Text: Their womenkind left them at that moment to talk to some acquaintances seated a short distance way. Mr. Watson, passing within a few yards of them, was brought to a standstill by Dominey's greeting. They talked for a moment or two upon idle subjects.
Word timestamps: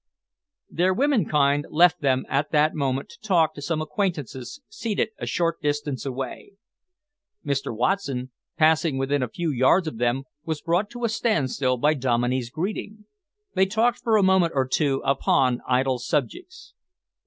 Their 0.71 0.95
womenkind 0.95 1.65
left 1.69 2.01
them 2.01 2.25
at 2.27 2.49
that 2.49 2.73
moment 2.73 3.09
to 3.09 3.19
talk 3.21 3.53
to 3.53 3.61
some 3.61 3.83
acquaintances 3.83 4.59
seated 4.67 5.09
a 5.19 5.27
short 5.27 5.61
distance 5.61 6.07
way. 6.07 6.53
Mr. 7.45 7.71
Watson, 7.71 8.31
passing 8.57 8.97
within 8.97 9.21
a 9.21 9.29
few 9.29 9.51
yards 9.51 9.87
of 9.87 9.99
them, 9.99 10.23
was 10.43 10.59
brought 10.59 10.89
to 10.89 11.03
a 11.03 11.07
standstill 11.09 11.77
by 11.77 11.93
Dominey's 11.93 12.49
greeting. 12.49 13.05
They 13.53 13.67
talked 13.67 13.99
for 13.99 14.17
a 14.17 14.23
moment 14.23 14.53
or 14.55 14.67
two 14.67 15.03
upon 15.05 15.61
idle 15.67 15.99
subjects. 15.99 16.73